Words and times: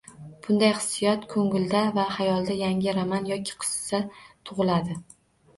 Bunday 0.45 0.71
hissiyot 0.77 1.27
ko’ngilda 1.33 1.81
va 1.97 2.05
xayolda 2.15 2.57
yangi 2.63 2.97
roman 3.01 3.29
yoki 3.33 3.59
qissa 3.67 4.01
tug’ila 4.15 4.81